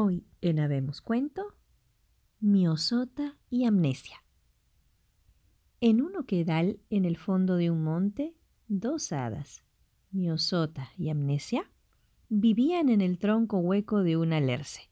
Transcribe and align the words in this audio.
Hoy 0.00 0.28
en 0.42 0.60
Habemos 0.60 1.00
Cuento, 1.00 1.56
Miosota 2.38 3.36
y 3.50 3.64
Amnesia. 3.64 4.22
En 5.80 6.00
un 6.00 6.14
oquedal 6.14 6.78
en 6.88 7.04
el 7.04 7.16
fondo 7.16 7.56
de 7.56 7.72
un 7.72 7.82
monte, 7.82 8.36
dos 8.68 9.10
hadas, 9.10 9.64
Miosota 10.12 10.92
y 10.96 11.08
Amnesia, 11.08 11.72
vivían 12.28 12.90
en 12.90 13.00
el 13.00 13.18
tronco 13.18 13.58
hueco 13.58 14.04
de 14.04 14.16
un 14.16 14.32
alerce. 14.32 14.88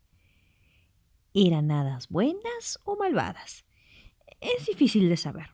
¿Eran 1.34 1.70
hadas 1.70 2.08
buenas 2.08 2.80
o 2.82 2.96
malvadas? 2.96 3.64
Es 4.40 4.66
difícil 4.66 5.08
de 5.08 5.16
saber. 5.16 5.50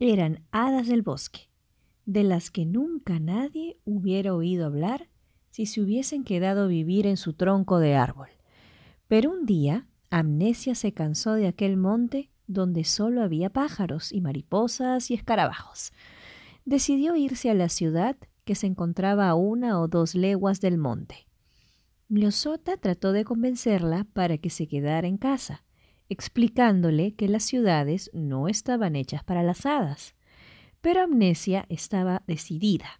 Eran 0.00 0.44
hadas 0.50 0.88
del 0.88 1.02
bosque, 1.02 1.48
de 2.06 2.24
las 2.24 2.50
que 2.50 2.66
nunca 2.66 3.20
nadie 3.20 3.78
hubiera 3.84 4.34
oído 4.34 4.66
hablar 4.66 5.09
si 5.50 5.66
se 5.66 5.80
hubiesen 5.80 6.24
quedado 6.24 6.68
vivir 6.68 7.06
en 7.06 7.16
su 7.16 7.32
tronco 7.34 7.78
de 7.78 7.94
árbol. 7.94 8.28
Pero 9.08 9.30
un 9.30 9.46
día, 9.46 9.86
Amnesia 10.10 10.74
se 10.74 10.92
cansó 10.92 11.34
de 11.34 11.48
aquel 11.48 11.76
monte 11.76 12.30
donde 12.46 12.84
solo 12.84 13.22
había 13.22 13.50
pájaros 13.50 14.12
y 14.12 14.20
mariposas 14.20 15.10
y 15.10 15.14
escarabajos. 15.14 15.92
Decidió 16.64 17.14
irse 17.16 17.50
a 17.50 17.54
la 17.54 17.68
ciudad 17.68 18.16
que 18.44 18.54
se 18.54 18.66
encontraba 18.66 19.28
a 19.28 19.34
una 19.34 19.80
o 19.80 19.88
dos 19.88 20.14
leguas 20.14 20.60
del 20.60 20.78
monte. 20.78 21.26
Miosota 22.08 22.76
trató 22.76 23.12
de 23.12 23.24
convencerla 23.24 24.04
para 24.12 24.38
que 24.38 24.50
se 24.50 24.66
quedara 24.66 25.06
en 25.06 25.16
casa, 25.16 25.64
explicándole 26.08 27.14
que 27.14 27.28
las 27.28 27.44
ciudades 27.44 28.10
no 28.12 28.48
estaban 28.48 28.96
hechas 28.96 29.22
para 29.22 29.44
las 29.44 29.64
hadas. 29.64 30.16
Pero 30.80 31.02
Amnesia 31.02 31.66
estaba 31.68 32.24
decidida 32.26 32.99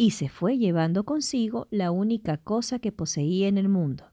y 0.00 0.12
se 0.12 0.28
fue 0.28 0.56
llevando 0.56 1.04
consigo 1.04 1.66
la 1.70 1.90
única 1.90 2.38
cosa 2.38 2.78
que 2.78 2.92
poseía 2.92 3.48
en 3.48 3.58
el 3.58 3.68
mundo, 3.68 4.12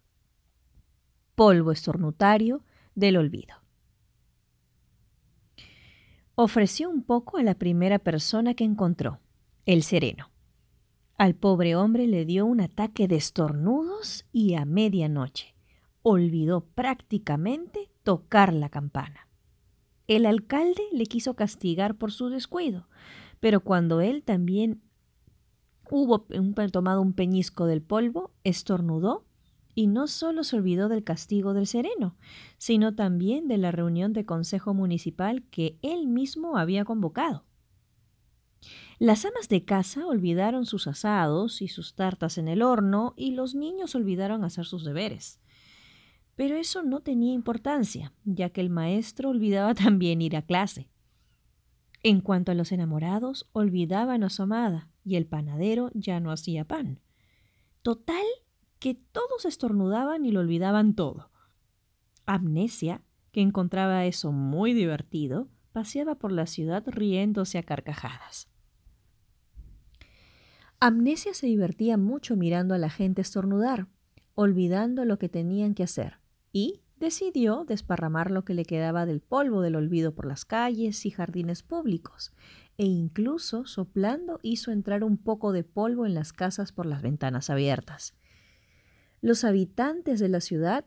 polvo 1.36 1.72
estornutario 1.72 2.64
del 2.95 3.17
olvido. 3.17 3.55
Ofreció 6.33 6.89
un 6.89 7.03
poco 7.03 7.38
a 7.38 7.44
la 7.44 7.53
primera 7.53 8.00
persona 8.00 8.55
que 8.55 8.64
encontró, 8.64 9.19
el 9.67 9.83
sereno. 9.83 10.31
Al 11.17 11.36
pobre 11.36 11.75
hombre 11.75 12.08
le 12.08 12.25
dio 12.25 12.45
un 12.47 12.61
ataque 12.61 13.08
de 13.08 13.16
estornudos 13.16 14.25
y 14.33 14.55
a 14.55 14.66
medianoche 14.66 15.55
olvidó 16.02 16.61
prácticamente 16.66 17.89
tocar 18.03 18.53
la 18.53 18.70
campana. 18.70 19.27
El 20.08 20.25
alcalde 20.25 20.83
le 20.92 21.05
quiso 21.05 21.36
castigar 21.36 21.95
por 21.95 22.11
su 22.11 22.30
descuido, 22.30 22.88
pero 23.39 23.61
cuando 23.61 24.02
él 24.02 24.23
también 24.23 24.81
Hubo 25.89 26.25
tomado 26.72 27.02
un 27.02 27.14
peñisco 27.14 27.66
del 27.66 27.81
polvo, 27.81 28.31
estornudó 28.44 29.25
y 29.75 29.88
no 29.88 30.08
solo 30.08 30.44
se 30.44 30.55
olvidó 30.55 30.88
del 30.89 31.03
castigo 31.03 31.53
del 31.53 31.67
sereno, 31.67 32.16
sino 32.58 32.95
también 32.95 33.47
de 33.47 33.58
la 33.58 33.72
reunión 33.72 34.14
de 34.14 34.25
consejo 34.25 34.73
municipal 34.73 35.44
que 35.52 35.77
él 35.81 36.08
mismo 36.08 36.58
había 36.58 36.86
convocado. 36.86 37.45
Las 38.97 39.25
amas 39.25 39.50
de 39.50 39.66
casa 39.66 40.08
olvidaron 40.08 40.66
sus 40.66 40.88
asados 40.88 41.61
y 41.61 41.67
sus 41.67 41.95
tartas 41.95 42.38
en 42.38 42.47
el 42.47 42.61
horno 42.61 43.14
y 43.17 43.31
los 43.31 43.53
niños 43.53 43.94
olvidaron 43.94 44.45
hacer 44.45 44.66
sus 44.66 44.86
deberes. 44.86 45.42
Pero 46.36 46.55
eso 46.55 46.81
no 46.81 47.02
tenía 47.02 47.33
importancia, 47.33 48.14
ya 48.23 48.49
que 48.49 48.61
el 48.61 48.70
maestro 48.70 49.30
olvidaba 49.30 49.75
también 49.75 50.22
ir 50.22 50.38
a 50.38 50.42
clase. 50.42 50.89
En 52.03 52.22
cuanto 52.22 52.52
a 52.52 52.55
los 52.55 52.72
enamorados, 52.72 53.49
olvidaban 53.52 54.23
a 54.23 54.30
su 54.30 54.44
amada, 54.44 54.89
y 55.06 55.16
el 55.16 55.28
panadero 55.28 55.92
ya 55.94 56.20
no 56.20 56.31
hacía 56.31 56.66
pan. 56.66 57.00
Total 57.84 58.25
que 58.80 58.95
todos 58.95 59.45
estornudaban 59.45 60.25
y 60.25 60.31
lo 60.31 60.42
olvidaban 60.42 60.95
todo. 60.95 61.31
Amnesia, 62.25 63.03
que 63.31 63.42
encontraba 63.42 64.05
eso 64.05 64.32
muy 64.32 64.73
divertido, 64.73 65.48
paseaba 65.71 66.16
por 66.16 66.32
la 66.32 66.48
ciudad 66.48 66.83
riéndose 66.88 67.58
a 67.58 67.64
carcajadas. 67.64 68.49
Amnesia 70.80 71.33
se 71.33 71.48
divertía 71.48 71.98
mucho 71.98 72.36
mirando 72.36 72.73
a 72.73 72.77
la 72.77 72.89
gente 72.89 73.22
estornudar, 73.22 73.87
olvidando 74.33 75.05
lo 75.05 75.17
que 75.20 75.30
tenían 75.30 75.73
que 75.73 75.83
hacer, 75.83 76.20
y 76.52 76.82
decidió 76.98 77.66
desparramar 77.66 78.32
lo 78.32 78.45
que 78.45 78.54
le 78.54 78.66
quedaba 78.66 79.06
del 79.06 79.22
polvo 79.22 79.61
del 79.61 79.76
olvido 79.76 80.14
por 80.14 80.26
las 80.26 80.45
calles 80.45 81.06
y 81.06 81.11
jardines 81.11 81.64
públicos, 81.64 82.33
e 82.78 82.86
incluso 82.86 83.66
soplando 83.66 84.39
hizo 84.44 84.72
entrar 84.72 85.04
un 85.04 85.17
poco 85.17 85.52
de 85.52 85.64
polvo 85.64 86.05
en 86.05 86.14
las 86.14 86.34
casas 86.34 86.72
por 86.72 86.86
las 86.86 87.02
ventanas 87.02 87.50
abiertas. 87.50 88.14
Los 89.22 89.44
habitantes 89.44 90.20
de 90.20 90.30
la 90.30 90.42
ciudad 90.42 90.86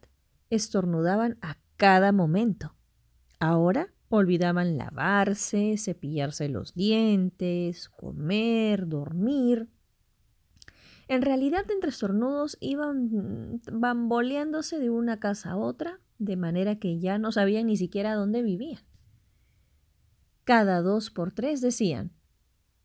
estornudaban 0.51 1.39
a 1.43 1.59
cada 1.77 2.13
momento. 2.13 2.75
Ahora 3.39 3.93
olvidaban 4.09 4.77
lavarse, 4.77 5.77
cepillarse 5.77 6.49
los 6.49 6.75
dientes, 6.75 7.89
comer, 7.89 8.89
dormir. 8.89 9.69
En 11.09 11.23
realidad, 11.23 11.65
entre 11.71 11.89
estornudos 11.89 12.59
iban 12.61 13.61
bamboleándose 13.73 14.79
de 14.79 14.91
una 14.91 15.19
casa 15.19 15.53
a 15.53 15.57
otra, 15.57 16.01
de 16.19 16.37
manera 16.37 16.79
que 16.79 16.99
ya 16.99 17.19
no 17.19 17.33
sabían 17.33 17.67
ni 17.67 17.79
siquiera 17.79 18.15
dónde 18.15 18.43
vivían. 18.43 18.83
Cada 20.45 20.83
dos 20.83 21.11
por 21.11 21.33
tres 21.33 21.63
decían, 21.63 22.13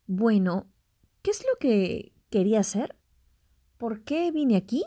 bueno, 0.06 0.66
¿qué 1.22 1.30
es 1.30 1.44
lo 1.44 1.56
que 1.58 2.14
quería 2.30 2.60
hacer? 2.60 2.96
¿Por 3.76 4.04
qué 4.04 4.30
vine 4.30 4.56
aquí? 4.56 4.84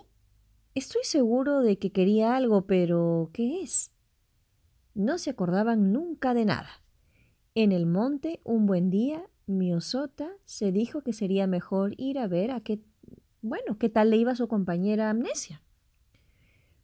Estoy 0.73 1.01
seguro 1.03 1.61
de 1.61 1.77
que 1.77 1.91
quería 1.91 2.35
algo, 2.35 2.65
pero 2.65 3.29
¿qué 3.33 3.61
es? 3.61 3.91
No 4.93 5.17
se 5.19 5.29
acordaban 5.29 5.91
nunca 5.91 6.33
de 6.33 6.45
nada. 6.45 6.69
En 7.53 7.71
el 7.71 7.85
monte, 7.85 8.41
un 8.43 8.65
buen 8.65 8.89
día, 8.89 9.27
Miosota 9.47 10.29
se 10.45 10.71
dijo 10.71 11.01
que 11.01 11.13
sería 11.13 11.47
mejor 11.47 11.93
ir 11.97 12.19
a 12.19 12.27
ver 12.27 12.51
a 12.51 12.61
qué, 12.61 12.83
bueno, 13.41 13.77
qué 13.77 13.89
tal 13.89 14.09
le 14.09 14.17
iba 14.17 14.31
a 14.31 14.35
su 14.35 14.47
compañera 14.47 15.09
Amnesia. 15.09 15.61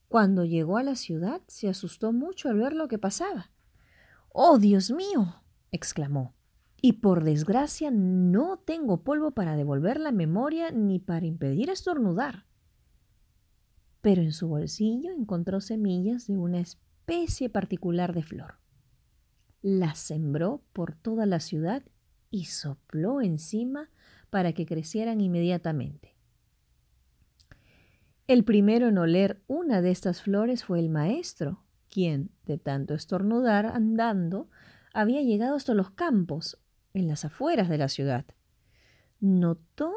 Cuando 0.07 0.45
llegó 0.45 0.77
a 0.77 0.83
la 0.83 0.95
ciudad, 0.95 1.41
se 1.47 1.67
asustó 1.67 2.13
mucho 2.13 2.49
al 2.49 2.59
ver 2.59 2.73
lo 2.73 2.87
que 2.87 2.99
pasaba. 2.99 3.49
¡Oh, 4.29 4.59
Dios 4.59 4.91
mío! 4.91 5.41
exclamó. 5.71 6.35
Y 6.81 6.93
por 6.93 7.23
desgracia 7.23 7.89
no 7.91 8.57
tengo 8.57 9.03
polvo 9.03 9.31
para 9.31 9.55
devolver 9.55 9.99
la 9.99 10.11
memoria 10.11 10.69
ni 10.71 10.99
para 10.99 11.25
impedir 11.25 11.69
estornudar. 11.69 12.45
Pero 14.01 14.21
en 14.21 14.33
su 14.33 14.49
bolsillo 14.49 15.11
encontró 15.11 15.61
semillas 15.61 16.27
de 16.27 16.37
una 16.37 16.59
especie 16.59 17.49
particular 17.49 18.13
de 18.13 18.21
flor. 18.21 18.59
Las 19.61 19.97
sembró 19.97 20.61
por 20.73 20.93
toda 20.93 21.25
la 21.25 21.39
ciudad 21.39 21.83
y 22.29 22.45
sopló 22.45 23.21
encima 23.21 23.89
para 24.29 24.53
que 24.53 24.65
crecieran 24.65 25.21
inmediatamente. 25.21 26.12
El 28.27 28.45
primero 28.45 28.87
en 28.87 28.97
oler 28.97 29.41
una 29.47 29.81
de 29.81 29.91
estas 29.91 30.21
flores 30.21 30.63
fue 30.63 30.79
el 30.79 30.89
maestro, 30.89 31.63
quien, 31.89 32.31
de 32.45 32.57
tanto 32.57 32.93
estornudar 32.93 33.65
andando, 33.65 34.49
había 34.93 35.21
llegado 35.21 35.55
hasta 35.55 35.73
los 35.73 35.91
campos, 35.91 36.57
en 36.93 37.07
las 37.07 37.25
afueras 37.25 37.69
de 37.69 37.77
la 37.77 37.89
ciudad. 37.89 38.25
Notó 39.19 39.93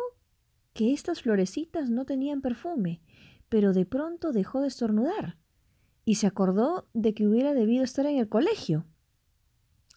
que 0.72 0.92
estas 0.92 1.22
florecitas 1.22 1.88
no 1.91 2.04
tenían 2.04 2.41
perfume, 2.41 3.00
pero 3.48 3.72
de 3.72 3.86
pronto 3.86 4.32
dejó 4.32 4.60
de 4.60 4.69
estornudar 4.69 5.38
y 6.04 6.16
se 6.16 6.26
acordó 6.26 6.88
de 6.94 7.15
que 7.15 7.26
hubiera 7.26 7.54
debido 7.54 7.84
estar 7.84 8.06
en 8.06 8.19
el 8.19 8.28
colegio. 8.28 8.86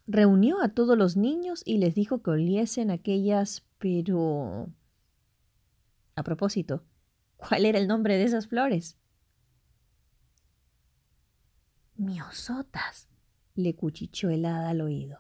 Reunió 0.08 0.62
a 0.62 0.70
todos 0.70 0.98
los 0.98 1.18
niños 1.18 1.62
y 1.66 1.78
les 1.78 1.96
dijo 1.96 2.22
que 2.22 2.32
oliesen 2.32 2.92
aquellas, 2.92 3.66
pero... 3.78 4.70
A 6.16 6.24
propósito, 6.24 6.84
¿cuál 7.40 7.66
era 7.66 7.80
el 7.80 7.88
nombre 7.88 8.18
de 8.18 8.26
esas 8.26 8.48
flores? 8.48 8.98
Miosotas, 11.96 13.10
le 13.56 13.76
cuchichó 13.76 14.30
el 14.30 14.46
hada 14.46 14.70
al 14.70 14.82
oído. 14.82 15.20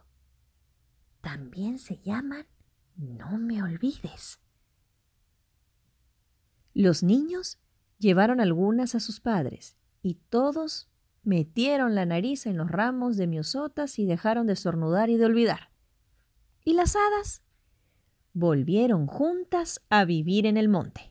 También 1.22 1.80
se 1.80 2.00
llaman 2.00 2.46
No 2.96 3.38
me 3.38 3.64
olvides. 3.64 4.40
Los 6.74 7.04
niños 7.04 7.58
llevaron 7.98 8.40
algunas 8.40 8.96
a 8.96 9.00
sus 9.00 9.20
padres 9.20 9.78
y 10.02 10.16
todos 10.30 10.90
metieron 11.24 11.96
la 11.96 12.06
nariz 12.06 12.46
en 12.46 12.58
los 12.58 12.70
ramos 12.70 13.18
de 13.18 13.28
miosotas 13.28 14.00
y 14.00 14.06
dejaron 14.06 14.48
de 14.48 14.54
estornudar 14.54 15.10
y 15.10 15.18
de 15.18 15.26
olvidar. 15.26 15.72
¿Y 16.64 16.74
las 16.74 16.96
hadas? 16.96 17.44
Volvieron 18.34 19.08
juntas 19.08 19.82
a 19.90 20.06
vivir 20.06 20.46
en 20.46 20.58
el 20.58 20.70
monte. 20.70 21.09